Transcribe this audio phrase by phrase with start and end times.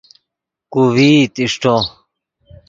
[0.71, 1.75] کو ڤئیت اݰٹو